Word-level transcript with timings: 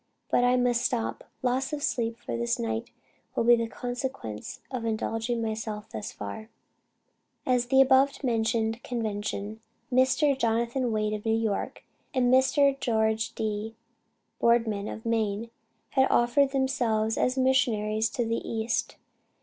But 0.31 0.43
I 0.43 0.55
must 0.55 0.81
stop. 0.81 1.25
Loss 1.43 1.73
of 1.73 1.83
sleep 1.83 2.17
for 2.17 2.35
this 2.35 2.57
night 2.57 2.89
will 3.35 3.43
be 3.43 3.55
the 3.55 3.67
consequence 3.67 4.59
of 4.71 4.83
indulging 4.83 5.43
myself 5.43 5.91
thus 5.91 6.11
far." 6.11 6.49
At 7.45 7.61
the 7.69 7.81
above 7.81 8.23
mentioned 8.23 8.81
Convention, 8.81 9.61
Mr. 9.93 10.35
Jonathan 10.35 10.91
Wade 10.91 11.13
of 11.13 11.23
New 11.23 11.37
York, 11.37 11.83
and 12.15 12.33
Mr. 12.33 12.75
George 12.79 13.33
D. 13.35 13.75
Boardman 14.39 14.87
of 14.87 15.05
Maine, 15.05 15.51
had 15.91 16.09
offered 16.09 16.49
themselves 16.49 17.15
as 17.15 17.37
Missionaries 17.37 18.09
to 18.09 18.25
the 18.25 18.37
East. 18.37 18.95